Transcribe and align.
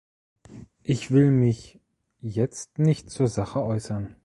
Ich 0.81 1.11
will 1.11 1.29
mich 1.29 1.79
jetzt 2.21 2.79
nicht 2.79 3.11
zur 3.11 3.27
Sache 3.27 3.61
äußern. 3.63 4.15